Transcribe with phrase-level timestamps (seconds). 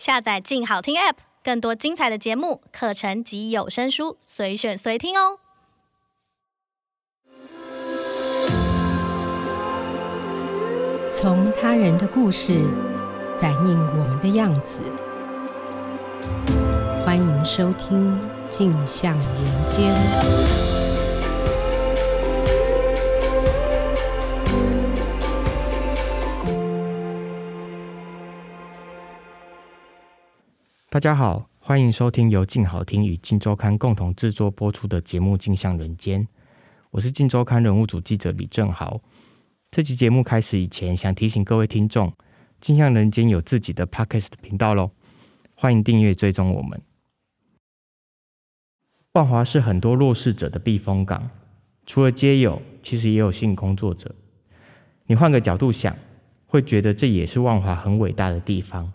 [0.00, 5.38] 下载“静好听 ”App，更多精彩的节目、课程及有声书，随选随听哦。
[11.12, 12.64] 从他人的故事
[13.38, 14.80] 反映我们的样子，
[17.04, 19.94] 欢迎收听《镜像人间》。
[30.92, 36.20] 大家好，欢迎收听由静好听与静周刊共同制作播出的节目《镜像人间》，
[36.90, 39.00] 我是静周刊人物组记者李正豪。
[39.70, 42.08] 这期节目开始以前，想提醒各位听众，
[42.60, 44.90] 《镜像人间》有自己的 Podcast 频道喽，
[45.54, 46.82] 欢迎订阅追踪我们。
[49.12, 51.30] 万华是很多弱势者的避风港，
[51.86, 54.12] 除了街友，其实也有性工作者。
[55.06, 55.96] 你换个角度想，
[56.46, 58.92] 会觉得这也是万华很伟大的地方。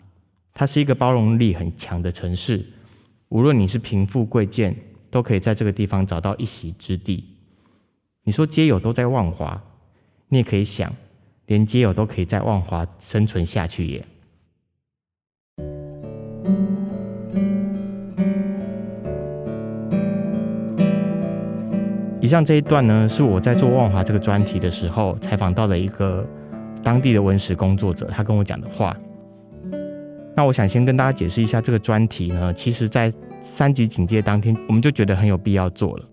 [0.58, 2.64] 它是一个包容力很强的城市，
[3.28, 4.74] 无论你是贫富贵贱，
[5.10, 7.22] 都可以在这个地方找到一席之地。
[8.22, 9.62] 你说街友都在万华，
[10.30, 10.90] 你也可以想，
[11.44, 14.06] 连街友都可以在万华生存下去耶。
[22.22, 26.26] 以上这一段呢，是我在做万华这个专题的时候采访到的一个
[26.82, 28.96] 当地的文史工作者，他跟我讲的话。
[30.36, 36.04] 那我想先跟大家解释一下这个专题呢，其实，在三级警戒当天，我们就觉得很有必要做了。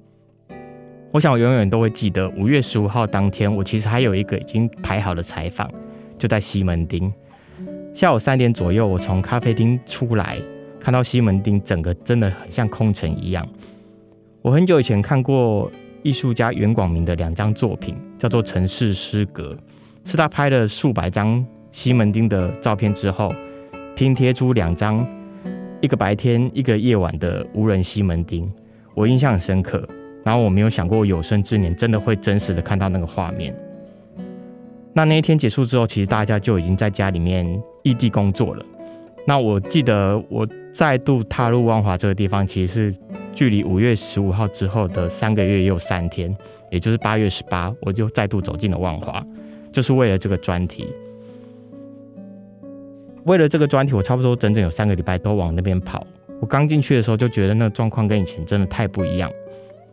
[1.12, 5.70] 我想我永远都会记得五月十五号当天，我其实还有一个已经排好的采访，
[6.18, 7.12] 就在西门町。
[7.94, 10.40] 下午三点左右，我从咖啡厅出来，
[10.80, 13.46] 看到西门町整个真的很像空城一样。
[14.42, 15.70] 我很久以前看过
[16.02, 19.54] 艺术家袁广明的两张作品，叫做《城市失格》，
[20.10, 23.36] 是他拍了数百张西门町的照片之后。
[23.96, 25.06] 拼贴出两张，
[25.82, 28.50] 一个白天，一个夜晚的无人西门町，
[28.96, 29.88] 我印象很深刻。
[30.24, 33.54] 然后我没有想过，有生之年真的会真实的看到那个画面。
[34.94, 37.46] 那那一天结束之后，其实大家就已经在家里面
[37.84, 38.66] 异地工作了。
[39.28, 43.00] 那我记得我再度踏入万华这个地方，其实是
[43.34, 46.36] 距离五月十五号之后的三个月又三天，
[46.72, 49.26] 也就是八月十八，我就再度走进了万华，
[49.72, 50.88] 就是为了这个专题。
[53.26, 56.06] 为了这个专题，我差不多整整有三个礼拜都往那边跑。
[56.42, 59.32] 我刚进去的时候就觉得那个状况跟以前真的太不一样。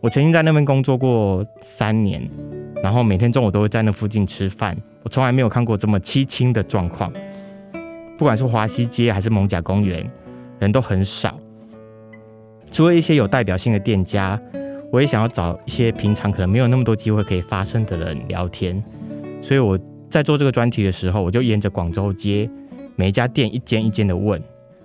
[0.01, 2.29] 我曾经在那边工作过三年，
[2.83, 4.75] 然后每天中午都会在那附近吃饭。
[5.03, 7.11] 我从来没有看过这么凄清的状况，
[8.17, 10.05] 不管是华西街还是艋舺公园，
[10.59, 11.39] 人都很少。
[12.69, 14.39] 除了一些有代表性的店家，
[14.91, 18.83] 我也想要找一些平常可能没有那么多机会可以发声的人聊天。
[19.41, 22.49] 所以我在做这个专题的时候，我就沿着广州街。
[23.01, 24.39] 每一家店一间一间的问，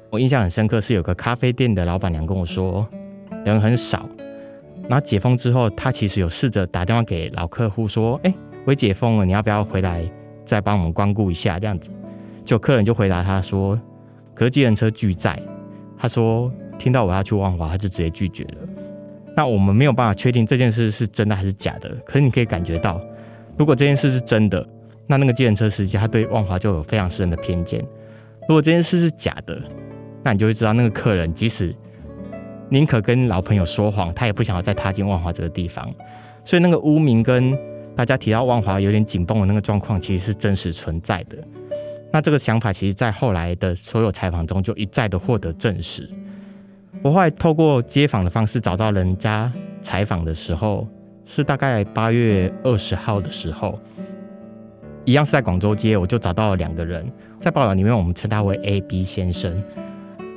[0.09, 2.89] 我印象很深刻，是有个咖啡店的老板娘跟我说，
[3.45, 4.09] 人很少。
[4.89, 8.33] 然后解封之后，他其实有试着打电话给老客户说，哎，
[8.65, 10.03] 我解封了，你要不要回来
[10.47, 11.61] 再帮我们光顾一下？
[11.61, 11.91] 这样子，
[12.43, 13.79] 就客人就回答他说，
[14.33, 15.39] 可是计程车拒载。
[15.99, 18.55] 他说听到我要去万华，他就直接拒绝了。
[19.37, 22.99] 那我们没有办法确定这件事是真的还是假的，可是你可以感觉到，
[23.59, 24.67] 如果这件事是真的。
[25.09, 27.81] 那那个计程车司机，他对万华就有非常深的偏见。
[28.49, 29.61] 如果这件事是假的，
[30.23, 31.75] 那你就会知道那个客人即使
[32.69, 35.93] 宁可跟老朋友说谎，他也不想要再踏进万华这个地方。
[36.45, 37.57] 所以那个污名跟
[37.97, 41.37] 大家提到万华有点紧绷的那个状况，其实是真实存在的。
[42.13, 46.09] 那这个想法，其实在后来的所有采访中，就一再的获得证实。
[47.03, 49.53] 我后来透过街访的方式找到人家
[49.83, 50.87] 采访的时候，
[51.25, 53.79] 是大概八月二十号的时候。
[55.05, 57.07] 一样是在广州街，我就找到了两个人，
[57.41, 59.63] 在报道里面我们称他为 A、B 先生。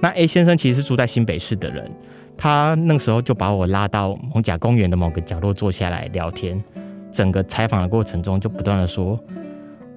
[0.02, 1.90] 那 A 先生其实是住在新北市的人，
[2.38, 6.64] 他那时候就把我拉到艋舺公园的某个角落坐下来聊天。
[7.12, 9.20] 整个采访的过程中，就不断的说，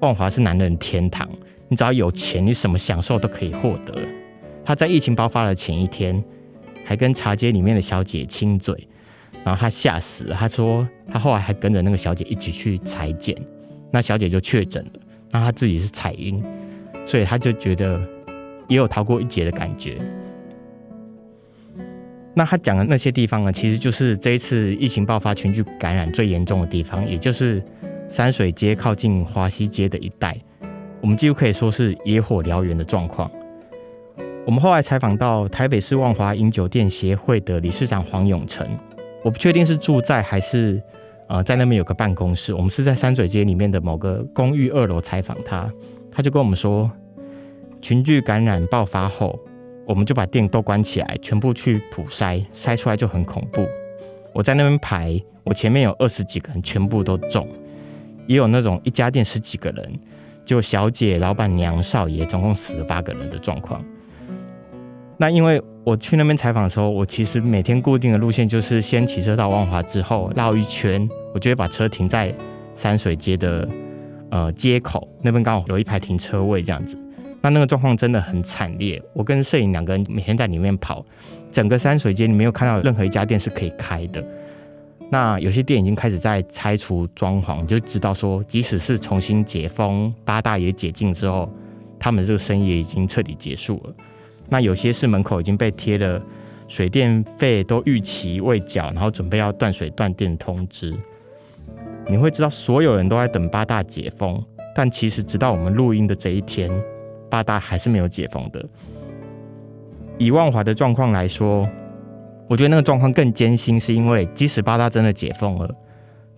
[0.00, 1.28] 万华是男人天堂，
[1.68, 3.94] 你只要有钱，你什么享受都可以获得。
[4.64, 6.24] 他在疫情爆发的前一天，
[6.84, 8.88] 还跟茶街里面的小姐亲嘴，
[9.44, 13.36] 然后他吓死了，他说他后来还跟着那个小姐一起去采检。
[13.90, 14.90] 那小姐就确诊了，
[15.30, 16.42] 那她自己是彩阴，
[17.06, 18.00] 所以他就觉得
[18.68, 19.98] 也有逃过一劫的感觉。
[22.34, 27.62] 那他讲的那些地方呢，其实就是这一次疫情爆发群聚感染最严重的地方，也就是
[28.08, 30.36] 山水街靠近华西街的一带，
[31.00, 33.30] 我们几乎可以说是野火燎原的状况。
[34.46, 38.66] 我们后来采访到台北市万华饮酒店协会的理事长黄永成，
[39.22, 40.82] 我不确定是住在还是。
[41.28, 45.66] 呃，在那边有个办公室，我们是在山水街里面的某个公寓二楼采访他，
[46.12, 46.90] 他就跟我们说，
[47.80, 49.38] 群聚感染爆发后，
[49.86, 53.66] 我们就把店都关起来，全部去普筛，筛出来就很恐怖。
[54.34, 57.48] 我在那边排，我前面有二十几个人，全部都中，
[58.26, 59.98] 也有那种一家店十几个人，
[60.44, 63.84] 就小姐、老板娘、少爷，总共死了八个人的状况。
[65.18, 72.34] 那因为我去那边采访的时候，我其实每天固定的路线就是先骑车到万华之后绕一圈，我就会把车停在
[72.74, 73.68] 山水街的
[74.32, 76.96] 呃街口那边，刚好有一排停车位这样子。
[77.42, 81.04] 那那个状况真的很惨烈，我跟摄影两个人每天在里面跑，
[81.50, 84.24] 整个山水街你没有看到任何一家店是可以开的。
[85.10, 91.52] 那有些店已经开始在拆除装潢，就知道说，即使是重新解封，八大也解禁之后，
[91.98, 93.94] 他们这个生意也已经彻底结束了。
[94.48, 96.22] 那有些是门口已经被贴了
[96.68, 100.96] 水电费都逾期未缴，然后准备要断水断电通知。
[102.12, 104.44] 你会知道所有人都在等八大解封，
[104.74, 106.70] 但其实直到我们录音的这一天。
[107.30, 108.62] 八大还是没有解封的。
[110.18, 111.66] 以万华的状况来说，
[112.46, 115.74] 我觉得那个状况更艰辛，是因为即使八大真的解封了，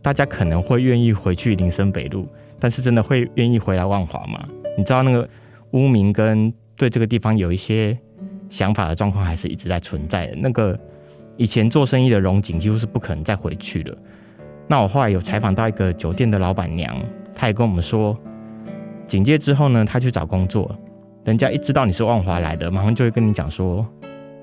[0.00, 2.28] 大家可能会愿意回去林森北路，
[2.60, 4.48] 但是真的会愿意回来万华吗？
[4.78, 5.28] 你知道那个
[5.72, 7.98] 污名跟对这个地方有一些
[8.48, 10.36] 想法的状况，还是一直在存在的。
[10.36, 10.78] 那个
[11.36, 13.98] 以前做生意的荣景几乎是不可能再回去了。
[14.66, 16.96] 那我后来有采访到一个酒店的老板娘，
[17.34, 18.16] 她也跟我们说。
[19.06, 20.74] 警戒之后呢，她去找工作，
[21.24, 23.86] 人家一知道你是万华来的，马上就会跟你讲说，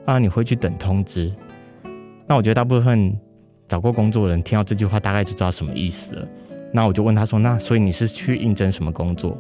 [0.06, 1.34] 啊，你回去等通知。
[2.28, 3.18] 那我觉得大部分
[3.68, 6.28] 找过工作的人听到这句话，大概就知道什么意思了。
[6.72, 9.36] 那我就问他说，那所以你是去应征什么工作？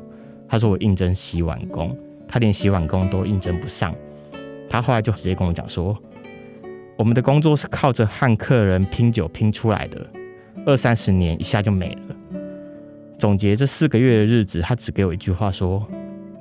[0.49, 1.95] 他说我应征洗碗工，
[2.27, 3.95] 他连洗碗工都应征不上。
[4.67, 5.95] 他后来就直接跟我讲说，
[6.97, 10.05] 我们的工作是靠着和客人拼酒拼出来的，
[10.65, 12.15] 二三十年一下就没了。
[13.17, 15.85] 总结这四个月的日子，他只给我一句话说，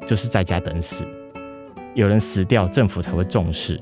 [0.07, 1.05] 就是在家等死。
[1.95, 3.81] 有人死掉，政府才会重视。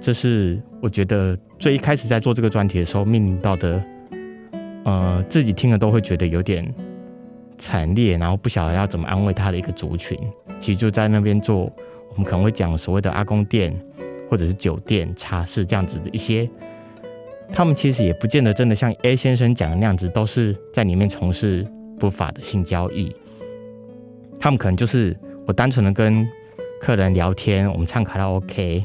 [0.00, 3.82] 这是我觉得最一开始在做这个专题的时候面临到的，
[4.84, 6.74] 呃，自己听了都会觉得有点
[7.58, 10.18] 惨烈，然后不晓得要怎么安慰他的一个族群。
[10.58, 11.72] 其实就在那边做，
[12.10, 13.72] 我们可能会讲所谓的阿公店，
[14.28, 16.48] 或者是酒店、茶室这样子的一些。
[17.52, 21.66] 他们其实也不见得真的像 A 先生讲的那样子，都是在里面从事
[21.98, 23.14] 不法的性交易。
[24.38, 25.16] 他们可能就是
[25.46, 26.26] 我单纯的跟
[26.80, 28.84] 客人聊天，我们唱卡拉 OK，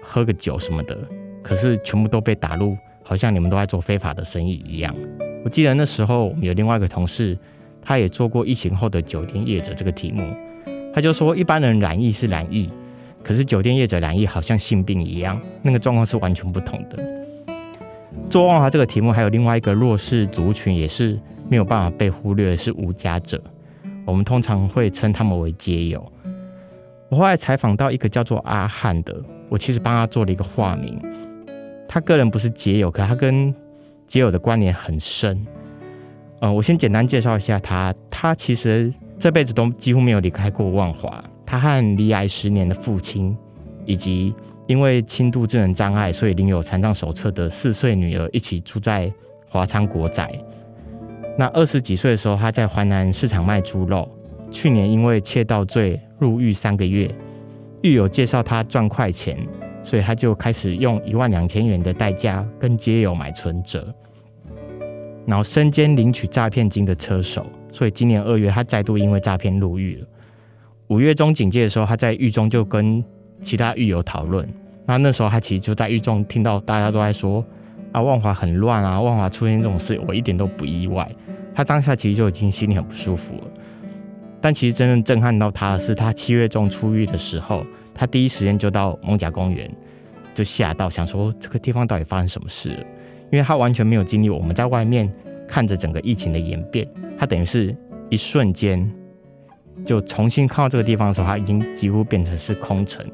[0.00, 0.96] 喝个酒什么的，
[1.42, 4.94] 可是全部都被打入，好像你们都在做非法的生意一样。
[5.44, 7.36] 我记得那时候我们有另外一个同事，
[7.82, 10.22] 他也做过疫情后的酒店业者这个题目，
[10.94, 12.70] 他就说一般人染疫是染疫，
[13.24, 17.19] 可是酒店业者染疫好像性病一样，那个状况是完全不同的。
[18.28, 21.18] 做万华这个题目，还有另外一个弱势族群也是
[21.48, 23.42] 没有办法被忽略的，是无家者。
[24.04, 26.04] 我们通常会称他们为街友。
[27.08, 29.14] 我后来采访到一个叫做阿汉的，
[29.48, 31.00] 我其实帮他做了一个化名。
[31.88, 33.54] 他个人不是街友，可他跟
[34.06, 35.44] 街友的关联很深。
[36.40, 37.94] 嗯，我先简单介绍一下他。
[38.08, 41.22] 他其实这辈子都几乎没有离开过万华。
[41.44, 43.36] 他和离癌十年的父亲，
[43.84, 44.32] 以及
[44.70, 49.12] 因为轻度智能障碍，所以领有残障手册的四岁女儿一起住在
[49.48, 50.30] 华昌国宅。
[51.36, 54.08] 那二十几岁的时候，他在淮南市场卖猪肉。
[54.48, 57.12] 去年因为窃盗罪入狱三个月，
[57.82, 59.36] 狱友介绍他赚快钱，
[59.82, 63.92] 所以他就开始用一万两千元的代价跟街友买存折，
[65.26, 67.44] 然后身兼领取诈骗金的车手。
[67.72, 70.06] 所以今年二月，他再度因为诈骗入狱了。
[70.86, 73.04] 五月中警戒的时候，他在狱中就跟
[73.42, 74.46] 其他狱友讨论，
[74.86, 77.44] 那那时候他其实就在狱中听到大家都在说
[77.92, 81.10] 啊，万华很乱啊，万华出现这种事，我一点都不意外。
[81.54, 83.44] 他当下其实就已经心里很不舒服了。
[84.40, 89.70] 但其实真正震撼到他的是，他七月中出狱的时候，他第一时间就到艋舺公园，
[90.34, 92.70] 就吓到想说这个地方到底发生什么事？
[93.30, 95.12] 因为他完全没有经历我们在外面
[95.46, 96.86] 看着整个疫情的演变，
[97.18, 97.76] 他等于是
[98.08, 98.90] 一瞬间。
[99.84, 103.04] 就重新看到这个地方的时候，它已经几乎变成是空城，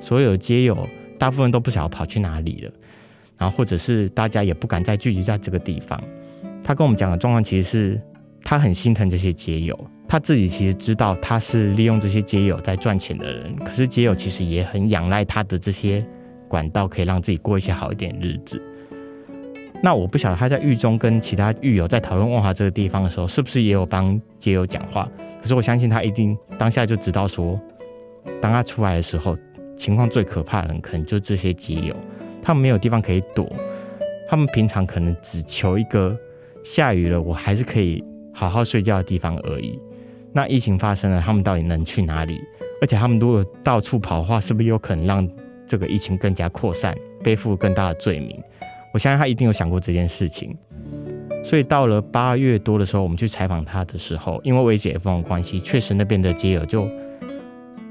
[0.00, 0.76] 所有街友
[1.18, 2.72] 大部分都不晓得跑去哪里了，
[3.38, 6.02] 然后或者是大家也不敢再聚集在这个地方。
[6.62, 8.00] 他跟我们讲的状况其实是，
[8.42, 9.78] 他很心疼这些街友，
[10.08, 16.04] 他自己其实知道他是利用这些街友在赚钱的人，可是街友其实也很仰赖他的这些
[16.48, 18.60] 管道，可以让自己过一些好一点日子。
[19.82, 25.06] 那我不晓得他在狱中跟其他狱友在讨论万华这个地方的时候，是不是也有帮街友讲话？
[25.44, 27.60] 可是我相信他一定当下就知道说，
[28.40, 29.36] 当他出来的时候，
[29.76, 31.94] 情况最可怕的人可能就这些基友，
[32.42, 33.46] 他们没有地方可以躲，
[34.26, 36.16] 他们平常可能只求一个
[36.64, 39.78] 下雨了我还是可以好好睡觉的地方而已。
[40.32, 42.40] 那疫情发生了，他们到底能去哪里？
[42.80, 45.30] 而且他们如果到处跑的话，是不是有可能让
[45.66, 48.42] 这个疫情更加扩散，背负更大的罪名？
[48.94, 50.56] 我相信他一定有想过这件事情。
[51.44, 56.88] 所以到了八月多的时候，我们去采访他的时候，因为微解封的关系，确实那边的街友就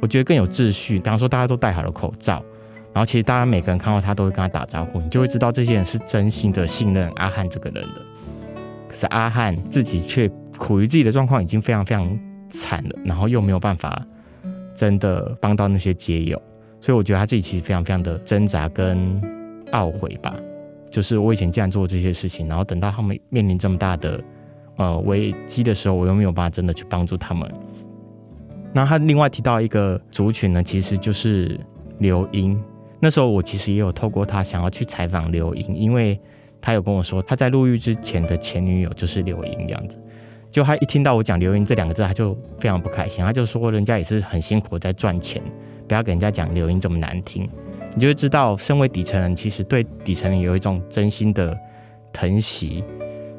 [0.02, 0.98] 我觉得更有秩序。
[0.98, 2.44] 比方说，大家都戴好了口罩，
[2.92, 8.02] 然后其实大家每个人看到他都会跟他打招呼，你就会知道这些人是真心的信任阿汉这个人的。
[8.90, 12.20] 可是阿汉自己却苦于自己的状况已经非常非常
[12.50, 14.04] 惨了，然后又没有办法
[14.76, 16.42] 真的帮到那些街友，
[16.82, 19.22] 所以我觉得他自己其实非常非常的挣扎跟
[19.72, 20.34] 懊悔吧。
[20.94, 24.24] 就是我以前竟然做这些事情，然后等到他们面临这么大的
[24.78, 27.52] 呃危机的时候，我又没有办法真的去帮助他们。
[28.72, 31.60] 那他另外提到一个族群呢，其实就是
[31.98, 32.62] 刘英。
[33.00, 36.20] 那时候我其实也有透过他想要去采访刘英，因为
[36.62, 40.00] 他有跟我说他在入狱之前的前女友就是刘英这样子。
[40.52, 45.42] 就他一听到我讲刘英这两个字，他就非常不开心，他就说人家也是很辛苦在赚钱，
[45.88, 47.50] 不要给人家讲刘英这么难听。
[47.96, 51.56] 你就会知道，身为底层人，其实对底层人有一种真心的
[52.12, 52.84] 疼惜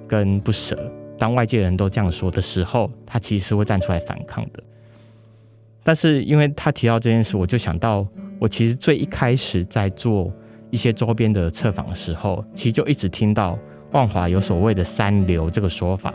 [0.07, 0.77] 跟不舍。
[1.19, 4.63] 当外界人都这样说的时候，他其实是会站出来反抗的。
[5.83, 8.07] 但是因为他提到这件事，我就想到，
[8.39, 10.33] 我其实最一开始在做
[10.71, 13.59] 一些周边的测访的时候，其实就一直听到
[13.93, 16.15] 万华有所谓的“三流”这个说法，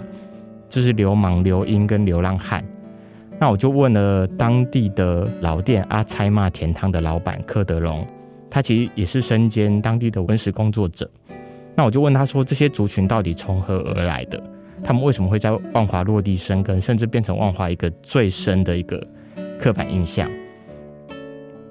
[0.67, 2.63] 就是流氓、流莺跟流浪汉。
[3.39, 8.05] 那我就问了当地的老店阿猜骂甜汤的老板柯德龙。
[8.49, 11.09] 他其实也是身兼当地的文史工作者，
[11.75, 14.41] 那我就问他说：这些族群到底从何而来的？
[14.83, 19.05] 他们为什么会在万华落地生根，甚至变成万华一个最深的一个
[19.59, 20.29] 刻板印象？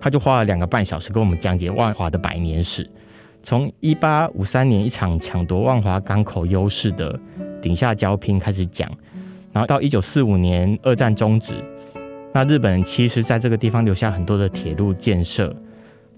[0.01, 2.89] 他就花了两个半小时跟我们讲解万华的百年史，
[3.43, 7.19] 从一八五三年一场抢夺万华港口优势的
[7.61, 8.89] 顶下交拼开始讲，
[9.53, 11.55] 然后到一九四五年二战终止，
[12.33, 15.53] 那日本其实在这个地方留下很多的铁路建设。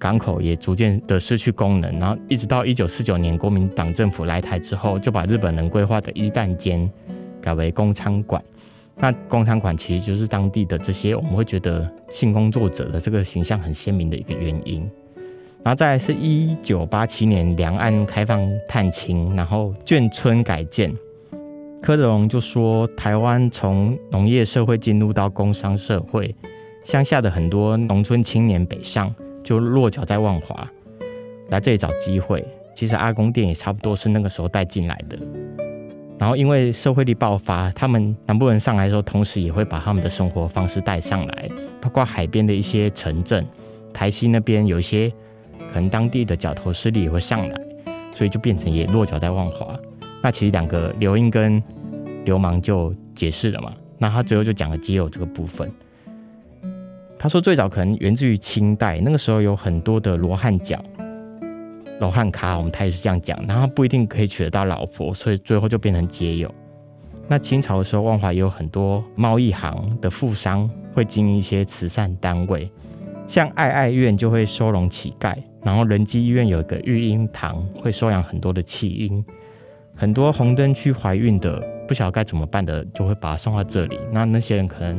[0.01, 6.91] 港口也逐渐的失去功能，然后一直到一九四九年国民党政府来台之后，就把日本人规划的一旦间
[7.41, 8.43] 改为工仓馆。
[8.97, 14.81] 那工仓馆其实就是当地的这些我们会觉得性工作者的这个形象很鲜明的一个原因。
[15.63, 20.91] 然后再是一九八七年两岸开放探亲，然后眷村改建，
[21.83, 26.35] 柯德龙就说台湾从农业社会进入到工商社会，
[26.85, 29.15] 乡下的很多农村青年北上。
[29.43, 30.69] 就落脚在万华，
[31.49, 32.47] 来这里找机会。
[32.75, 35.19] 其实阿公店也差不多是那个时候带进来的。
[36.19, 43.47] 然后因为社会力爆发，他们南部人上来的时候，同时也会把他们的生活方式带上来，包括海边的一些城镇，
[43.93, 45.11] 台西那边有一些
[45.73, 47.61] 可能当地的角头势力也会上来，
[48.13, 49.79] 所以就变成也落脚在万华。
[50.23, 51.63] 那其实两个刘英跟
[52.27, 53.73] 流氓就解释了嘛。
[53.97, 55.71] 那他最后就讲了基友这个部分。
[57.23, 60.83] 他说，最早可能源自于清代，那个时候有很多的罗汉脚、
[62.01, 66.51] 罗汉卡，我们他也是这样讲，然后不一定可以娶得到老婆，所以最后就变成街友。
[67.29, 72.73] 那清朝的时候，万华也有很多贸易行的富商会经营一些慈善单位，
[73.27, 79.23] 像爱爱院就会收容乞丐，然后仁济医院有一个育婴堂，会收养很多的弃婴，
[79.95, 84.01] 很多红灯区怀孕的不晓得该怎么办的，就会把他送到这里。
[84.11, 84.99] 那那些人可能。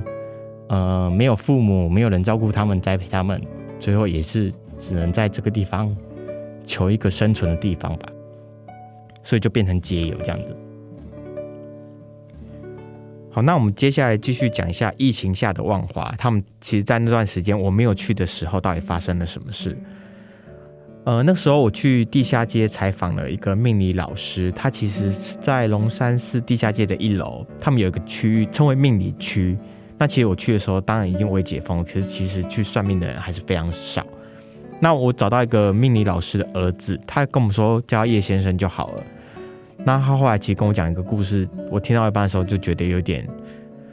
[0.72, 3.42] 呃，没有父母，没有人照顾他们、栽培他们，
[3.78, 4.50] 最后也是
[4.80, 5.94] 只能在这个地方
[6.66, 8.06] 求一个生存的地方吧，
[9.22, 10.56] 所以就变成街友这样子。
[13.32, 19.78] 好，那我们接下来继续讲一下疫情下的万华，他们其实，在那段时间我没有去的时候，到底发生了什么事？
[21.04, 29.58] 呃，那时候我去地下街采访了一个命理老师，他其实是在龙山寺地下街的一楼，他们有一个区域称为命理区。
[30.02, 34.04] 那其实我去的时候，当然已经微解封，可是其实去算命的人还是非常少。
[34.80, 39.04] 那我找到一个命理老师的儿子，他跟我们说叫叶先生就好了。
[39.86, 43.30] 那他后来其实跟我讲一个故事，我听到一半的时候就觉得有点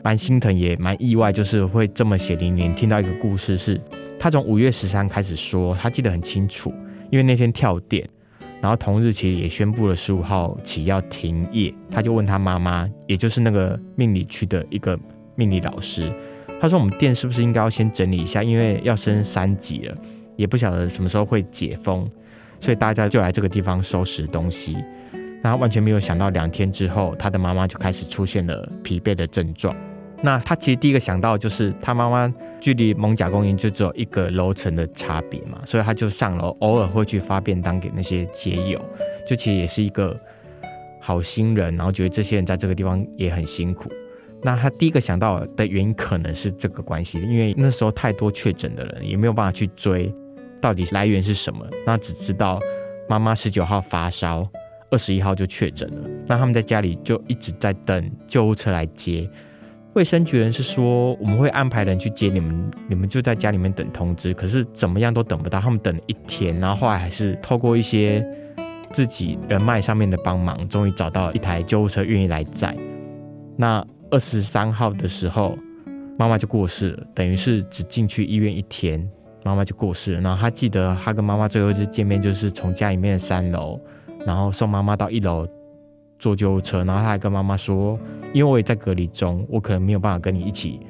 [0.03, 3.79] 蛮心疼，也蛮意外，就是会这么血淋淋听到一个故事是，
[4.19, 6.73] 他从五月十三开始说，他记得很清楚，
[7.11, 8.09] 因为那天跳电，
[8.63, 14.99] 然后同日其实也宣布了十五号起要停业，他就问他妈妈，也就是那个命理区的一个。
[15.39, 16.13] 命理老师，
[16.61, 18.43] 他说：“我们店是不是应该要先整理一下？
[18.43, 19.97] 因为要升三级了，
[20.35, 22.11] 也不晓得什么时候会解封，
[22.59, 24.77] 所以大家就来这个地方收拾东西。
[25.41, 29.73] 然后完全没有想到，两天之后，他的妈妈就开始出现了疲惫的症状。
[30.21, 38.85] 那他其实第一个想到就是，他妈妈距离蒙甲公园就只有一个楼层的差别嘛，所以他就上楼，偶尔会去发便当给那些街友，
[39.25, 40.19] 就其实也是一个
[41.01, 41.77] 好心人。
[41.77, 43.89] 然后觉得这些人在这个地方也很辛苦。”
[44.43, 50.15] 那他第一个想到的原因可能是这个关系，因为那时候太多确诊的人，也没有办法去追
[50.61, 51.67] 到底来源是什么。
[51.85, 52.61] 那只知道
[53.09, 54.49] 妈妈十九号发烧，
[54.91, 56.09] 二十一号就确诊了。
[56.27, 59.29] 那他们在家里就一直在等救护车来接。
[59.95, 64.33] 卫生局人是说，我们会安排人去接你们，你们就在家里面等通知。
[64.35, 68.25] 可是怎么样都等不到，他们等了一天，然后后来还是透过一些
[68.93, 72.77] 自己人脉上面的帮忙，终于找到一台救护车愿意来载。
[73.57, 75.57] 那二十三号的时候，
[76.19, 79.09] 妈妈就过世了，等于是只进去医院一天，
[79.45, 80.21] 妈妈就过世了。
[80.21, 83.81] 然后他记得他跟妈妈最后一次见面，就是从家里面的三楼，
[84.27, 85.47] 然后送妈妈到一楼。
[86.21, 87.97] 坐救护车，然后他还跟妈妈说
[88.35, 90.81] ：“因为我也在隔离中，我可能没有办法跟你一起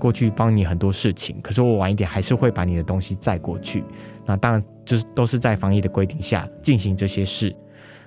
[0.00, 1.40] 过去帮你很多事情。
[1.40, 3.84] 可是我晚一点还是会把你的东西载过去。
[4.26, 7.54] 那当然就是都是在防疫的规定下进行这些事。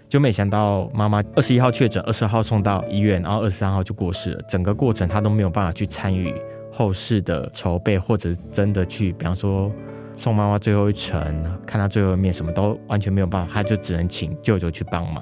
[0.09, 4.41] 就没想到妈妈二十一号确诊，二十号送到医院，然后二十三号就过世了。
[4.47, 6.33] 整个过程他都没有办法去参与
[6.71, 9.71] 后事的筹备，或者真的去，比方说
[10.15, 11.21] 送妈妈最后一程，
[11.65, 15.21] 看她最后一面，什么都完全没有办法，他就只能请舅舅去帮忙。”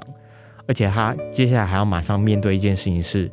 [0.68, 3.30] 而且他接下来还要马上面对一件事情，是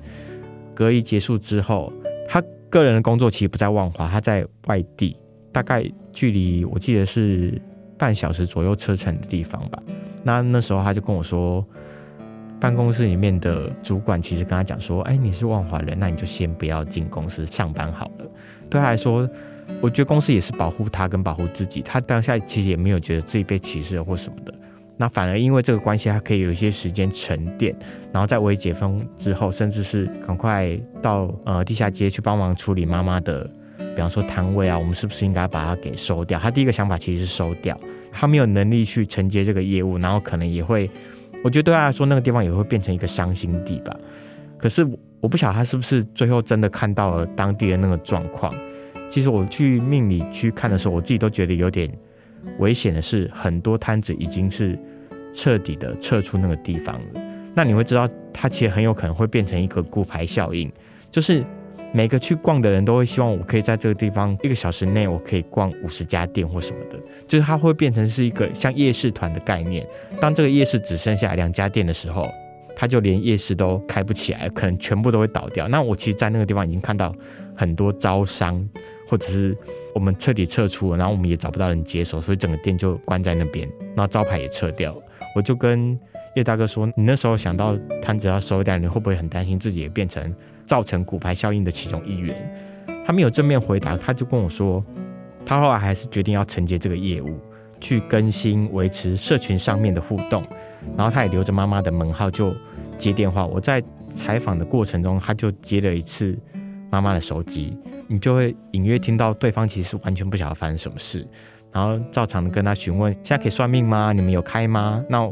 [0.74, 1.91] 隔离结束之后，
[2.27, 5.17] 他个人的工作其实不在万华，他在外地，
[5.51, 7.60] 大概距离我记得是
[7.98, 9.81] 半小时左右车程的地方吧。
[10.24, 11.65] 那那时候他就跟我说，
[12.60, 18.25] 办公室里面的主管其实跟他讲说：“哎，你是万华人，那你就先不要进公司上班好了。”
[18.70, 19.30] 对他来说，
[19.82, 24.53] 我觉得公司也是保护他跟保护自己，他当下其实也没有觉得自己被歧视了或什么的。
[24.96, 27.75] 那反而因为这个关系，他可以有一些时间沉淀，
[28.12, 33.44] 然后在微解封之后，甚至是赶快到呃地下街去帮忙处理妈妈的，
[33.77, 36.39] 比方说摊位啊，我们是不是应该把它给收掉？
[36.39, 37.77] 他第一个想法其实是收掉，
[38.13, 40.89] 他没有能力去承接这个业务，然后可能也会，
[41.43, 43.93] 我觉得对他来说那个地方也会变成一个伤心地吧。
[44.58, 44.88] 可是
[45.20, 48.53] 我不晓得他是不是最后真的看到了当地的那个状况。
[49.10, 51.91] 其实我去命理区看的时候，我自己都觉得有点。
[52.60, 54.77] 危险的是，很多摊子已经是
[55.34, 57.21] 彻底的撤出那个地方了。
[57.56, 60.69] 那你会知道，它其实很有可能会变成一个骨牌效应，
[61.10, 61.41] 就是
[61.93, 69.88] 每个去逛的人都会希望我可以在这个地方一个小时内，我可以逛五十家店或什么的，就是它会变成是一个像夜市团的概念。
[70.19, 72.27] 当这个夜市只剩下两家店的时候，
[72.75, 75.67] 它就连夜市都开不起来，可能全部都会倒掉。
[75.67, 77.13] 那我其实，在那个地方已经看到
[77.56, 78.67] 很多招商，
[79.08, 79.56] 或者是。
[79.95, 84.91] 我们彻底撤出了，然后我们也找不到人接手，所以整个店就关在那边，然后招牌也撤掉。
[85.36, 85.95] 我就跟
[86.36, 92.36] 叶大哥说：“你那时候想到摊子要收掉，你会不会很担心自己也变成造成骨牌效应的其中一员？”
[93.06, 94.84] 他没有正面回答，他就跟我说
[95.45, 97.39] ：“他后来还是决定要承接这个业务，
[97.80, 100.43] 去更新、维持社群上面的互动，
[100.95, 102.56] 然后他也留着妈妈的门号就
[102.97, 103.45] 接电话。
[103.45, 106.38] 我在采访的过程中，他就接了一次
[106.89, 107.78] 妈妈的手机。”
[108.10, 111.26] 你就会隐约听到对方其实是完全不晓得发生什么事，
[111.71, 114.12] 然后照常的跟他询问：现在可以算命吗？
[114.13, 115.04] 你们有开吗？
[115.10, 115.28] 那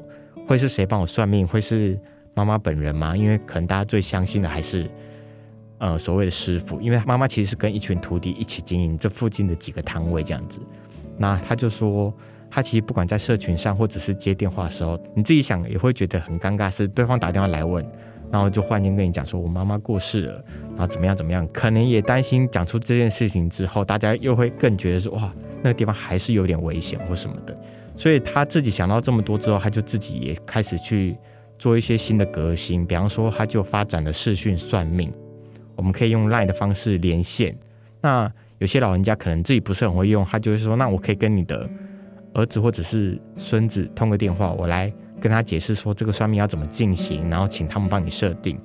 [0.47, 1.45] 会是谁帮我算命？
[1.45, 1.99] 会是
[2.33, 3.15] 妈妈本人吗？
[3.15, 4.89] 因为可能大家最相信的还是
[5.81, 10.59] 呃所谓的师傅，因为妈妈其实是跟一群徒弟一起经营这附近的几个摊位这样子。
[11.17, 12.13] 那他就说，
[12.51, 17.83] 他其实不管在社群上或者是接电话的时候，你自己想也会觉得很尴尬，是对方打电话来问。
[18.31, 27.53] 然后就忽然间跟你讲说，我妈妈过世了，然后怎么样怎么样，可能也担心讲出这件事情之后，大家又会更觉得说，哇，那个地方还是有点危险或什么的。
[27.97, 31.17] 所以他自己想到这么多之后，他就自己也开始去
[31.59, 35.11] 做一些新的革新，比方说他就发展了视讯算命，
[35.75, 37.55] 我们可以用 LINE 的方式连线。
[38.01, 41.69] 那有些老人家可能自己不是很会用，他就会说，那我可以跟你的
[42.33, 44.91] 儿子或者是孙子通个电话，我来。
[45.19, 48.57] 跟他解释说这个算命要怎么进行，然后请他们帮你设定。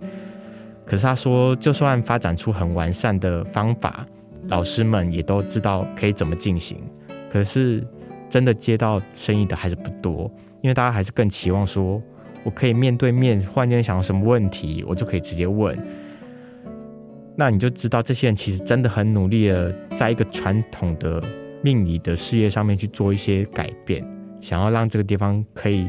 [0.87, 4.07] 可是他说，就算发展出很完善的方法，
[4.49, 6.79] 老师们也都知道可以怎么进行。
[7.31, 7.87] 可是
[8.31, 12.01] 真的接到生意的还是不多，因为大家还是更期望说，
[12.43, 15.77] 我可以面对面，忽然间想到什么问题，我就可以直接问。
[17.37, 21.23] 那你就知道这些人其实真的很努力的，在一个传统的
[21.63, 24.03] 命理的事业上面去做一些改变，
[24.41, 25.89] 想要让这个地方可以。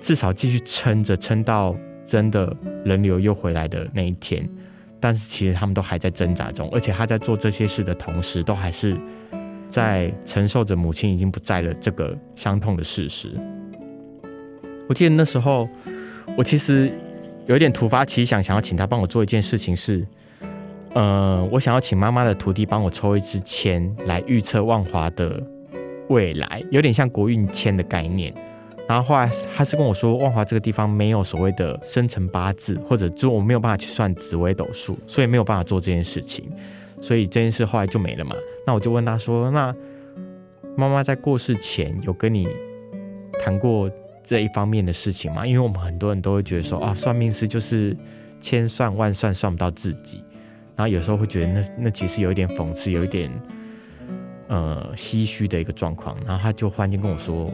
[0.00, 4.48] 至少继续撑着，撑到真的人流又回来的那一天。
[5.00, 8.96] 但是其实他们都还在挣扎中，而且他在做这些事的同时，都还是
[9.68, 13.28] 在承受着母亲已经不在了这个伤痛的事实。
[14.88, 15.68] 我记得那时候，
[16.36, 16.92] 我其实
[17.46, 20.06] 有一点突发奇想，想要请他帮我做一件事情是，
[20.98, 25.40] 呃，我想要请妈妈的徒弟帮我抽一支签来预测万华的
[26.08, 28.34] 未来，有点像国运签的概念。
[28.88, 36.50] 然后后来他是跟我说，万华这个地方没有所谓的生辰八字，或者就我没有办法去算紫微斗数，所以没有办法做这件事情，
[37.00, 38.34] 所以这件事后来就没了嘛。
[38.66, 39.72] 那我就问他说，那
[40.76, 42.48] 妈妈在过世前有跟你
[43.40, 43.88] 谈过
[44.24, 45.46] 这一方面的事情吗？
[45.46, 47.96] 因为我们很多人都会觉得说，啊，算命师就是
[48.40, 50.24] 千算万算算不到自己，
[50.78, 53.28] 然后有时候会觉得那那其实有一点讽刺，有一点
[54.46, 56.16] 呃唏嘘的一个状况。
[56.24, 57.52] 然后他就忽然间跟我说。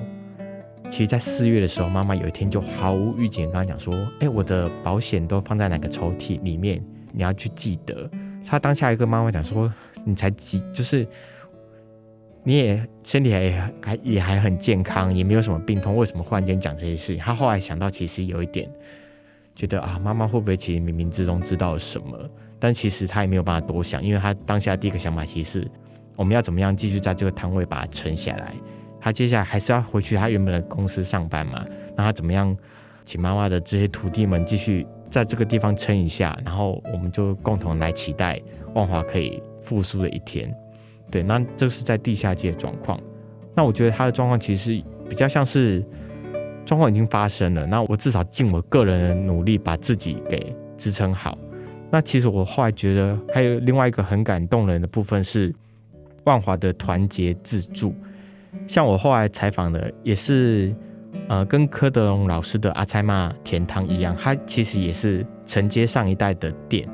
[0.91, 6.85] 其实，在四月的时候，妈妈有一天就毫无预警跟他讲说：“哎，我的保险都放在哪个抽屉里面？
[7.11, 8.09] 你要去记得。”
[8.47, 9.73] 他当下一个妈妈讲说
[10.05, 11.09] ：“你才几，就是
[12.43, 18.71] 你也身体还还也还很健康，也没有什么病痛，为什么忽然间讲这些事情？”他后来想到，其实有一点
[19.57, 22.31] 觉得啊，妈妈会不会其实冥冥之中知道什么？
[22.64, 25.70] 但其实他也没有办法多想，因为他当下第一个想法其实是
[26.16, 28.55] 我们要怎么样继续在这个摊位把它撑下来。
[28.98, 31.62] 他接下来还是要回去他原本的公司上班嘛？
[31.94, 32.57] 那他怎么样
[33.05, 36.35] 请妈妈的这些徒弟们继续在这个地方撑一下？
[36.42, 38.40] 然后我们就共同来期待
[38.72, 40.50] 万华可以复苏的一天。
[41.11, 42.98] 对，那这是在地下街的状况。
[43.55, 45.85] 那我觉得他的状况其实比较像是
[46.64, 51.37] 状况已经发生了，那我至少尽我个人的努力把自己给支撑好。
[51.95, 55.55] 那其实我后来觉得还有另外一个很感动人的部分是
[56.25, 57.95] 万华的团结自助。
[58.67, 60.75] 像我后来采访的也是，
[61.29, 66.89] 呃，跟柯德龙老师的阿菜妈甜汤一样，他其实也是承接上一代的店，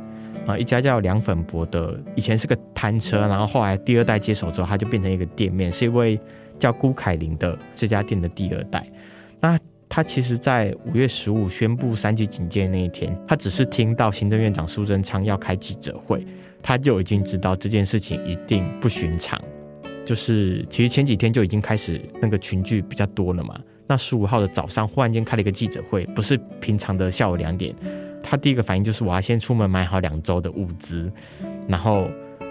[0.47, 6.21] 啊、一家叫凉粉伯的，以前是个摊车，然后后来第二代接手之后，他就变成一个店面，是一位
[6.59, 8.87] 叫辜凯琳的这家店的第二代。
[9.41, 9.59] 那
[9.93, 16.25] 他其实，在五月十五宣布三级警戒那一天，他只是听到行政院长苏贞昌要开记者会，
[16.63, 19.43] 他就已经知道这件事情一定不寻常。
[20.05, 23.59] 就是其实前几天就已经开始那个群聚比较多了嘛。
[23.89, 27.75] 那十五号的早上忽然间开了一个记者会，不是平常的下午两点。
[28.23, 31.11] 他第一个反应就是我要先出门买好两周的物资。
[31.67, 32.09] 然后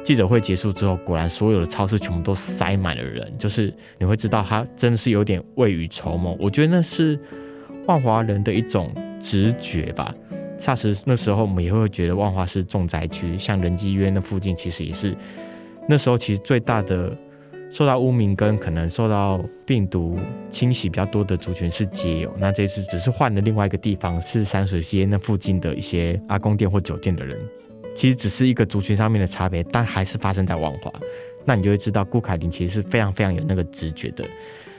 [0.09, 3.31] 记者会结束之后，果然所有的超市全部都塞满了人。
[3.37, 6.35] 就是你会知道他真的是有点未雨绸缪。
[6.39, 7.19] 我觉得那是
[7.85, 8.91] 万华人的一种
[9.21, 10.11] 直觉吧。
[10.57, 15.15] 霎时那时候我们也会觉得万华是重灾区，像仁济医院那附近其实也是
[15.87, 17.15] 那时候其实最大的。
[17.69, 20.17] 受到污名跟可能受到病毒
[20.49, 27.37] 侵袭比较多的族群是街友，那这次只是换了另外一个地方，是山水街那附近的一些阿公店或酒店的人，
[27.99, 30.89] 其实只是一个族群上面的差别，但还是发生在万华。
[31.43, 34.23] 那你就会知道顾凯琳其实是非常非常有那个直觉的。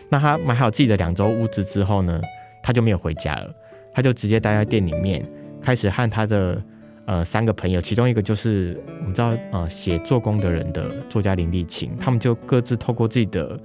[0.08, 2.18] 那他买好自己的两周物资之后呢，
[2.62, 3.54] 他就没有回家了，
[3.92, 5.22] 他就直接待在店里面，
[5.60, 6.58] 开始和他的。
[7.06, 13.58] 呃，三个朋友，其中一个就是我们知道，呃，写做工的人的作家林立琴，他们就各自透过自己的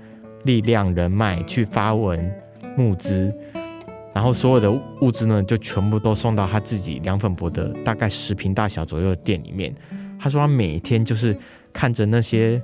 [0.46, 2.34] 力量、人脉去发文
[2.76, 3.32] 募资，
[4.15, 9.75] 然后所有的物资呢，就全部都送到他自己凉粉伯的大概十坪大小左右的店里面。
[10.17, 11.38] 他说他每天就是
[11.73, 12.60] 看着那些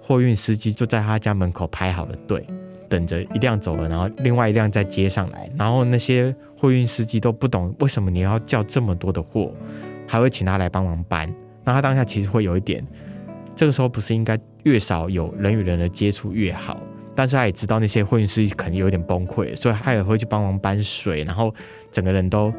[0.00, 2.46] 货运司机就在他家门口排好了队，
[2.88, 9.52] 等着一辆走了，然后另外一辆再接上来，然后那些货运司机都不懂为什么你要叫这么多的货。
[10.10, 11.30] 还会请他来帮忙搬，
[11.64, 12.82] 那他当下其实会有一点，
[13.54, 16.80] 这个时候不是应该越少有人与人的接触越好？
[17.18, 21.52] 但是他也知道那些混师可能有点崩溃，所以他也会去帮忙搬水，然后
[21.90, 22.54] 整个人都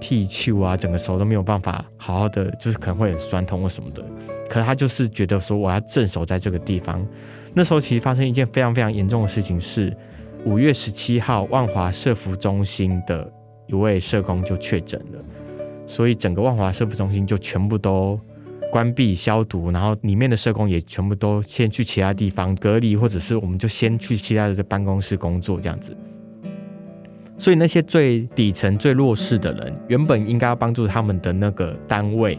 [0.00, 4.04] 剃球啊，整个手都没有办法好好的，就是可能会很酸痛或什么的。
[4.48, 7.06] 可是他就是觉得说我要镇守在这个地方。
[7.54, 9.96] 那时候其实发生一件非常非常严重的事情，是
[10.44, 13.32] 五月十七号万华社福中心的
[13.68, 15.24] 一位社工就确诊了。
[15.86, 18.18] 所以整个万华社福中心就全部都
[18.70, 25.96] 关闭消毒，然后里面的社工也全部都先去其他地方隔离，或者是我们就先去其他的办公室工作这样子。
[27.36, 32.38] 所以那些最底层、最弱势的人，原本应该要帮助他们的那个单位，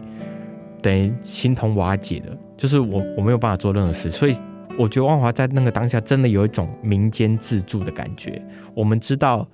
[0.81, 2.37] 等于形同瓦解了。
[2.57, 4.35] 就是我我没有办法做任何事，所以
[4.77, 8.41] 我觉得万华在那个当下真的有一种民间自助的感觉。
[8.73, 9.47] 我们知道。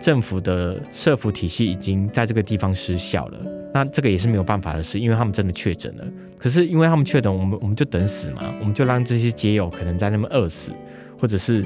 [0.00, 3.38] 政府的社福体系已经在这个地方失效了，
[3.72, 6.04] 那这个也是没有办法的事，因为他们真的确诊了。
[6.44, 10.72] 可是因为他们确诊，我们我们就等死嘛，我们就让这些街友可能在那边饿死，
[11.18, 11.62] 或者是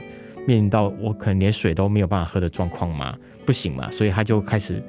[0.47, 3.13] 面临到我可能连水都没有办法喝的状况嘛，
[3.45, 4.81] 不行嘛，所以他就开始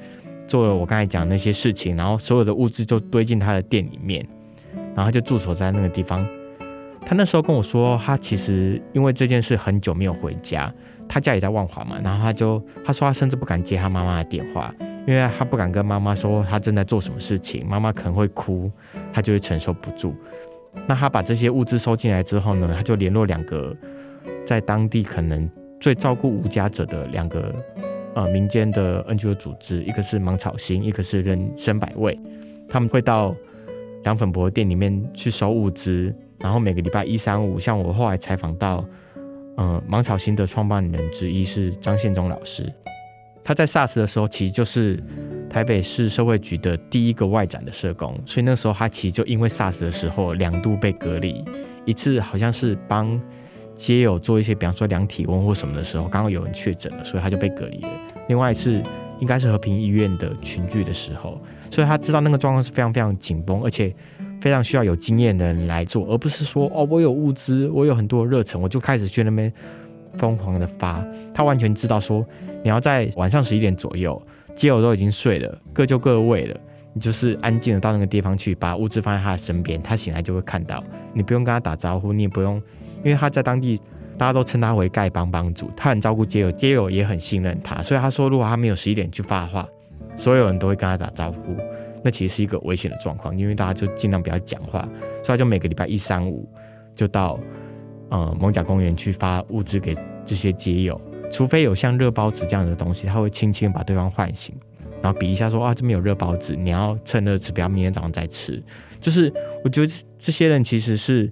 [0.46, 4.24] 做了我刚才讲那些事情，然后所有的物资就堆进他的店里面，
[4.96, 6.24] 然后他就驻守在那个地方。
[7.04, 10.72] 他那时候跟我说，他其实因为这件事很久没有回家。
[11.08, 14.72] 他家也在万华嘛，然后他就他说他甚至不敢接他妈妈的电话，
[15.08, 18.72] 因为他不敢跟妈妈说他正在做什么事情，妈妈可能会哭，
[19.14, 20.14] 他就会承受不住。
[20.88, 23.76] 那他把这些物资收进来之后呢，他就联络两个
[24.46, 27.54] 在当地可能最照顾无家者的两个
[28.14, 32.18] 呃民间的 NGO 组织，一个是芒草心，一个是人生百味，
[32.68, 33.36] 他们会到
[34.04, 38.86] 凉粉伯店里面去收物资，然后每个礼拜一、三、五，像我后来采访到，
[39.58, 42.72] 呃芒草心的创办人之一是张宪忠老师，
[43.50, 45.02] 他在 SARS 的时候其实就是
[45.50, 51.44] 台北市社会局的第一个外展的社工，所以那时候他其实就因为 SARS 的时候两度被隔离，
[51.84, 53.20] 一次好像是帮。
[53.76, 57.90] 街友做一些，比方说量体温或什么的时候，刚好有人确诊了，所以他就被隔离了。
[58.28, 58.84] 另外一次
[59.22, 63.96] 应该是和平医院的群聚的时候，所以他知道那个状况是非常非常紧绷，而且
[64.42, 69.50] 非常需要有经验的人来做，而不是说哦，我有物资，我有很多热忱，我就开始去那边
[70.18, 71.06] 疯狂的发。
[71.34, 72.26] 他完全知道说，
[72.64, 74.22] 你要在晚上十一点左右，
[74.56, 76.60] 基友都已经睡了，各就各位了，
[76.94, 82.62] 你就是安静的到那个地方去，把物资放在他的身边，他醒来就会看到，你不用跟他打招呼，你也不用。
[83.04, 83.80] 因为他在当地，
[84.18, 89.66] 大家都称他为丐帮帮主，他很照顾街友，街友也很信任他，所以他说，如果他没有十一点去发的话，
[90.18, 91.56] 所有人都会跟他打招呼，
[92.04, 94.82] 那其实是一个危险的状况，因为大家就尽量不要讲话，
[95.24, 96.46] 所以他就每个礼拜一、三、五
[96.94, 97.40] 就到
[98.10, 99.96] 呃蒙甲公园去发物资给
[100.26, 101.00] 这些街友，
[101.32, 104.56] 除非有像热包子这样的东西，他会轻轻把对方唤醒，
[105.02, 108.62] 然后比一下说啊，这边有热包子，你要趁热吃，不要明天早上再吃。
[109.00, 109.32] 就是
[109.64, 111.32] 我觉得这些人其实是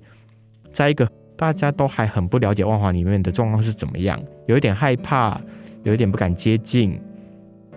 [0.72, 1.08] 在一个。
[1.40, 5.40] 大家都还很不了解万华里面的状况是怎么样，有一点害怕，
[5.84, 7.00] 有一点不敢接近，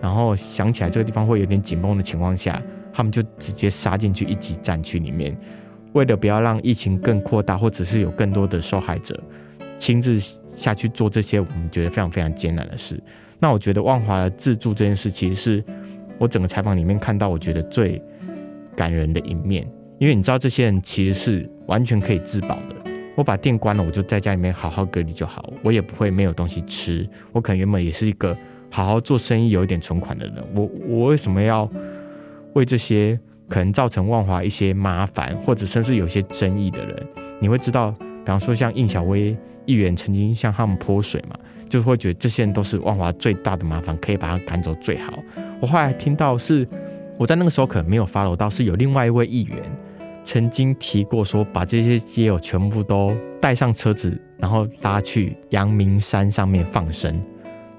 [0.01, 2.59] 然后想起来这个地方会有点紧绷的情况下，
[2.91, 5.37] 他们就直接杀进去一级战区里面，
[5.93, 9.19] 为了不要让疫情更扩大，或者是有更多的受害者，
[9.77, 10.19] 亲自
[10.55, 13.01] 下去做这些我们觉得非常非常艰难的事。
[13.39, 15.63] 那我觉得万华的自助这件事，其实是
[16.17, 18.01] 我整个采访里面看到我觉得最
[18.75, 22.75] 感人的一面，因为你知道这些人其实是完全可以自保的。
[23.15, 27.07] 我把店关了，我就在家里面好好隔离就好，我也不会没有东西吃。
[27.33, 28.35] 我可能原本也是一个
[28.69, 31.69] 好好做生意、有一点存款的人，我我为什么要
[32.53, 33.19] 为这些
[33.51, 37.07] 可能造成万华一些麻烦，或者甚至有些争议的人？
[37.41, 39.35] 你会知道，比方说像应小薇
[39.65, 41.35] 议员曾经向他们泼水嘛，
[41.67, 45.19] 就会觉得这些人都是万华最大的麻烦，可以把他赶走最好。
[45.59, 46.65] 我后来听到是
[47.17, 49.57] 我在那个时候可能没有 follow 到，是有另外一位议员。
[50.23, 57.21] 曾经提过说，把这些街友全部都带上车子，然后拉去阳明山上面放生，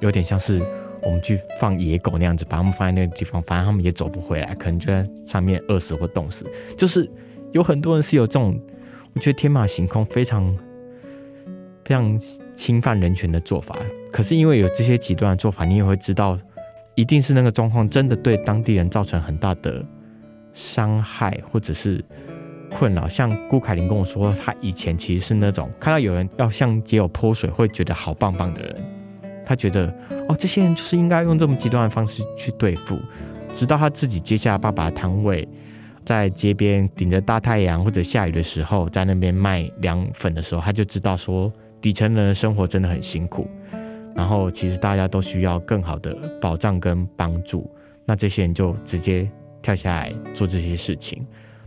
[0.00, 0.60] 有点像是
[1.04, 6.46] 我们去放野狗那样子，把他们放在那个地方，反正他们也走不回来，可能就在上面饿死或冻死。
[6.76, 7.10] 就是
[7.52, 8.58] 有很多人是有这种，
[9.14, 10.56] 我觉得天马行空、非常
[11.84, 12.20] 非常
[12.54, 13.76] 侵犯人权的做法。
[14.10, 16.38] 可是因为有这些极端的做法，你也会知道，
[16.94, 19.84] 一定是那个状况真的对当地人造成很大的
[20.52, 22.04] 伤害，或者是。
[22.74, 28.82] 困扰，像顾凯琳跟我说，他以前其实是那种看到有人要向街友泼水，会觉得好棒棒的人。
[29.44, 29.86] 他觉得
[30.28, 32.98] 哦，这些人就是应该用这么极端的方式去对付。
[33.52, 35.46] 直到他自己接下爸爸的摊位，
[36.04, 43.46] 在街边顶着大太阳或者下雨的时候，在那边卖凉粉的时候，他就知道说，底层人的生活真的很辛苦。
[44.14, 47.70] 然后其实大家都需要更好的保障跟帮助。
[48.04, 51.24] 那这些人就直接跳下来做这些事情。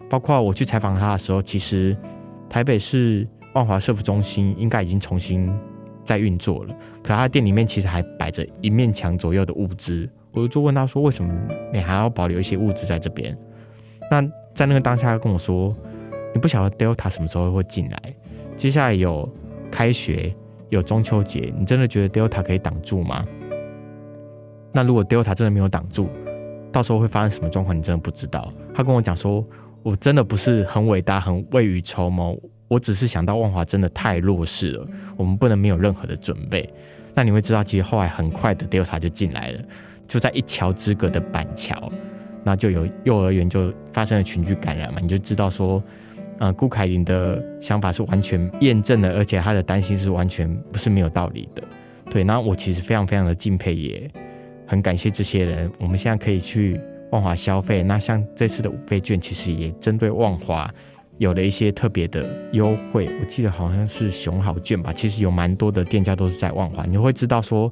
[0.09, 1.95] 包括我去采访他的时候，其实
[2.49, 5.51] 台北市万华社福中心应该已经重新
[6.05, 10.07] 在运作了，可他店里面其实还摆着一面墙左右的物资。
[10.31, 11.33] 我就问他说：“为什么
[11.73, 13.37] 你还要保留一些物资在这边？”
[14.11, 14.21] 那
[14.53, 15.75] 在那个当下，他跟我说
[16.33, 18.15] ：“你不晓得 Delta 什么时候会进来？
[18.55, 19.27] 接下来有
[19.71, 20.33] 开学，
[20.69, 23.25] 有中秋节，你真的觉得 Delta 可以挡住吗？
[24.71, 26.07] 那如果 Delta 真的没有挡住，
[26.71, 27.75] 到时候会发生什么状况？
[27.75, 29.45] 你真的不知道。”他跟我讲说。
[29.85, 32.35] 我真的不是很伟大，很未雨绸缪。
[32.75, 34.85] 我只是想到万华真的太弱势了，
[35.15, 36.69] 我们不能没有任何的准备。
[37.13, 39.61] 那你会知道，其实后来很快的 Delta 就进来了，
[40.05, 41.89] 就在一桥之隔的板桥，
[42.43, 44.99] 那就有幼儿园就发生了群聚感染嘛。
[44.99, 45.81] 你就知道说，
[46.39, 51.63] 呃，顾凯琳的想法是完全验证的，而且他的担心是完全不是没有道理的。
[52.11, 54.11] 对，那我其实非常非常的敬佩，也
[54.67, 55.71] 很感谢这些人。
[55.79, 56.77] 我们现在可以去。
[57.11, 60.69] 万华消费，那像这次的五倍券，其实也针对万华
[61.17, 63.10] 有了一些特别的优惠。
[63.19, 67.71] 我记得好像是熊好券吧，其实有蛮多的店家都是在万华，你会知道说，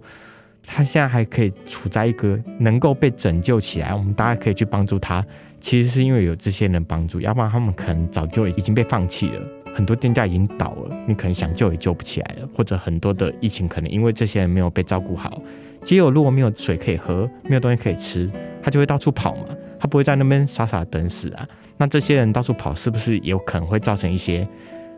[0.66, 5.26] 他现在还可以处在一个能够被拯救起来，我们大家可以去帮助他。
[5.60, 9.42] 其实是因为有这些人帮助，要不然他们可能早就已经被放弃了。
[9.74, 15.42] 很多店家已经倒了，你可能想救也救不起来了，或者很多的疫情可能因为这些人没有被照顾好。
[15.84, 18.30] 街友如果没有水可以喝，没有东西可以吃，
[18.62, 19.46] 他就会到处跑嘛，
[19.80, 21.48] 他不会在那边傻傻等死啊。
[21.78, 24.48] 那这些人到处跑，是不是有可能会造成一些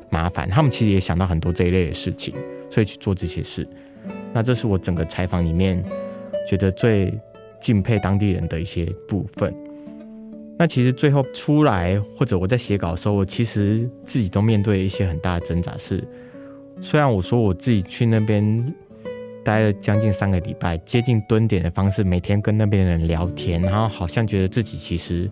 [0.09, 0.47] 麻烦？
[0.49, 2.33] 他们其实也想到很多这一类的事情，
[2.69, 3.67] 所以去做这些事。
[4.33, 5.83] 那这是我整个采访里面
[6.47, 7.17] 觉得最
[7.59, 9.53] 敬佩当地人的一些部分。
[10.57, 15.77] 那其实最后出来，或者我在写稿的时候，我其实自己都面对一些很大的挣扎。
[15.77, 16.01] 是，
[16.79, 18.73] 虽然我说我自己去那边
[19.43, 25.29] 待了将近三个礼拜，接近蹲点的方式，每天跟那边的人聊天，然后好像觉得自己其实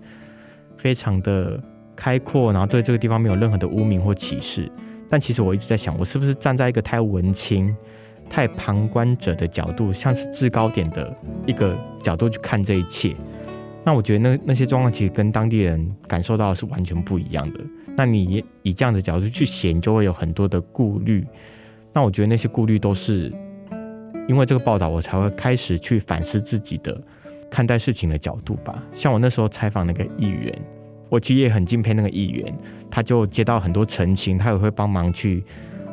[0.83, 1.57] 非常的
[1.95, 4.69] 开阔，然后对这个地方没有任何的污名或歧视。
[5.09, 7.73] 但其实我一直在想，我是不是站在一个太文青、
[8.29, 11.15] 太旁观者的角度，像是制高点的
[11.45, 13.15] 一个角度去看这一切？
[13.85, 17.61] 那我觉得那那些状况其实跟当地人感受到的是完全不一样的。
[17.95, 21.25] 那你以这样的角度去写，你就会有很多的顾虑。
[21.93, 23.31] 那我觉得那些顾虑都是
[24.27, 26.99] 因为这个报道，我才会开始去反思自己的
[27.49, 28.83] 看待事情的角度吧。
[28.95, 30.61] 像我那时候采访那个议员，
[31.13, 32.51] 我其实也很敬佩那个议员，
[32.89, 35.43] 他就接到很多陈情，他也会帮忙去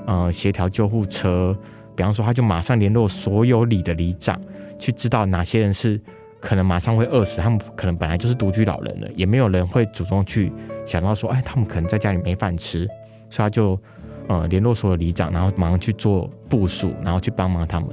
[0.07, 1.55] 呃协调救护车。
[1.95, 4.41] 比方说，他就马上联络所有里的里长，
[4.79, 6.01] 去知道哪些人是。
[6.41, 10.51] 可能马上会饿死，他们可能本来就是独居老人了，也没有人会主动去
[10.87, 12.87] 想到说，哎，他们可能在家里没饭吃，
[13.29, 13.79] 所以他就
[14.27, 17.91] 呃联络所有里长，然后马上去做部署，然后去帮忙他们。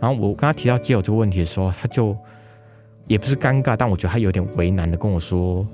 [0.00, 2.16] 然后我跟他提到街友这个问题的时候，他就
[3.06, 5.66] 也不是尴尬，但我觉得他有点为难的跟我说，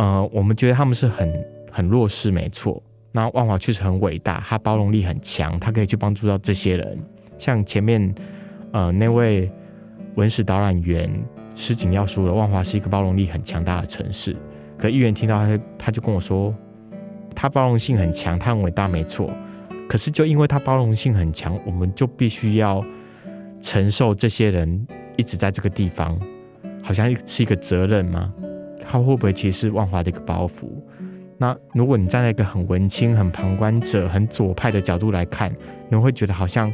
[0.00, 2.82] 呃，我们觉得他们是很很弱势，没错。
[3.12, 6.98] 那万华确实很伟大，他包容力很强，他可以去帮助到这些人，
[7.38, 8.14] 像前面
[8.72, 9.50] 呃那位。
[10.16, 11.08] 文史导览员
[11.54, 14.36] 诗景要说了，万华是一个包容力很强大的城市。
[14.76, 16.52] 可议员听到他，他就跟我说，
[17.34, 19.32] 他包容性很强，他很伟大，没错。
[19.88, 22.84] 可是就因为他包容性很强，我们就必须要
[23.60, 24.84] 承受这些人
[25.16, 26.20] 一直在这个地方，
[26.82, 28.34] 好像是一个责任吗？
[28.90, 30.68] 他会不会其实是万华的一个包袱？
[31.38, 35.54] 那如果你站在一个很文青、很旁观者、很左派的角度来看，
[35.88, 36.72] 你会觉得好像，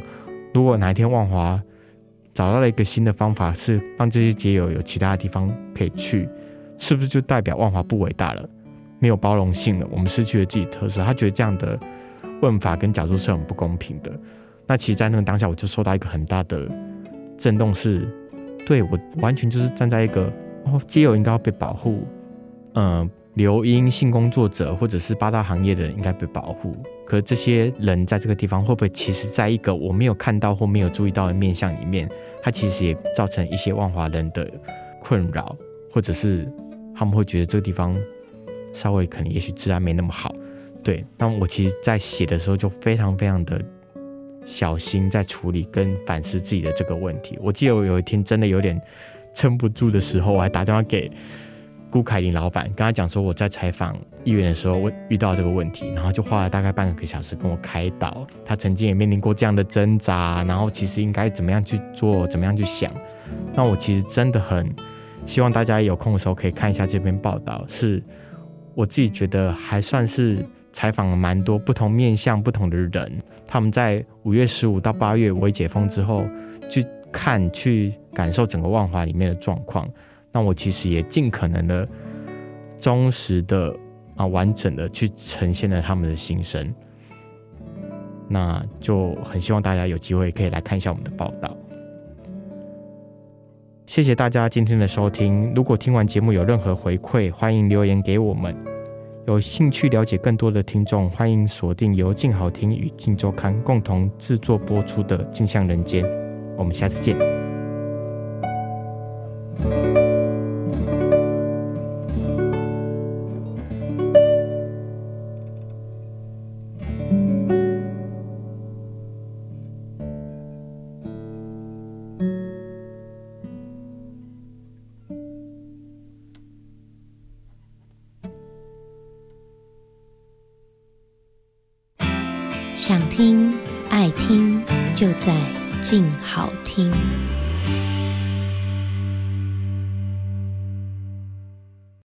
[0.51, 1.61] 如果哪一天万华
[2.33, 6.27] 找到了一个新的方法，是让这些街友有其他的地方可以去，
[6.79, 8.49] 是不是就代表万华不伟大了，
[8.97, 9.87] 没有包容性了？
[9.91, 11.03] 我们失去了自己特色。
[11.03, 11.79] 他觉得这样的
[12.41, 14.11] 问法跟角度是很不公平的。
[14.65, 16.67] 那其实，在那个当下，我就受到一个很大的
[17.37, 18.09] 震动，是
[18.65, 20.33] 对我完全就是站在一个
[20.71, 22.05] 哦，街友应该要被保护，
[22.73, 26.75] 嗯、留音性工作者或者是八大行业的人应该被保护，
[27.05, 32.09] 可这些人在这个地方会不会其实在一个我没有看到或没有注意到的面相里面，
[32.41, 34.49] 他其实也造成一些万华人的
[34.99, 35.55] 困扰，
[35.91, 36.47] 或者是
[36.95, 37.97] 他们会觉得这个地方
[38.73, 40.35] 稍微可能也许治安没那么好。
[40.83, 43.61] 对，那我其实在写的时候就非常非常的
[44.45, 47.37] 小心在处理跟反思自己的这个问题。
[47.41, 48.81] 我记得我有一天真的有点
[49.37, 51.11] 撑不住的时候，我还打电话给。
[51.89, 58.27] 顾凯琳老板跟他讲说，我在采访议员的时候，我遇到这个问题，然后就花了大概半个小时跟我开导。
[58.43, 62.91] 他曾经也面临过这样的挣扎，然后其实应该怎么样去做，怎么样去想。
[63.53, 64.69] 那我其实真的很
[65.25, 68.03] 希望大家有空的时候可以看一下这篇报道，是
[68.75, 73.23] 我自己觉得还算是采访了蛮多不同面向、不同的人。
[73.47, 76.25] 他们在五月十五到八月微解封之后，
[76.69, 79.87] 去看、去感受整个万华里面的状况。
[80.31, 81.87] 那我其实也尽可能的
[82.79, 83.71] 忠实的
[84.15, 86.73] 啊，完整的去呈现了他们的心声，
[88.27, 91.55] 那就很希望大家有机会可以来看一下我们的报道。
[93.85, 98.55] 谢谢大家今天的收听，如果听完节目有任何回馈，欢迎留言给我们。
[99.27, 106.03] 有兴趣了解更多的听众，欢迎锁定由静好听与静周刊共同制作播出的《镜像人间》，
[106.57, 107.36] 我们下次见。